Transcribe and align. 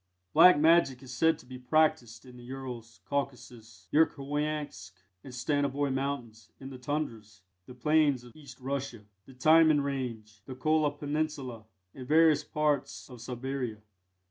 Black 0.33 0.57
Magic 0.57 1.03
is 1.03 1.13
said 1.13 1.37
to 1.37 1.45
be 1.45 1.59
practised 1.59 2.25
in 2.25 2.35
the 2.35 2.43
Urals, 2.43 3.01
Caucasus, 3.05 3.87
Yerkhoiansk, 3.93 4.93
and 5.23 5.31
Stanovoi 5.31 5.93
Mountains; 5.93 6.49
in 6.59 6.71
the 6.71 6.79
Tundras, 6.79 7.41
the 7.67 7.75
Plains 7.75 8.23
of 8.23 8.35
East 8.35 8.59
Russia, 8.59 9.05
the 9.27 9.35
Timan 9.35 9.83
Range, 9.83 10.41
the 10.47 10.55
Kola 10.55 10.89
Peninsula, 10.89 11.65
and 11.93 12.07
various 12.07 12.43
parts 12.43 13.11
of 13.11 13.21
Siberia. 13.21 13.77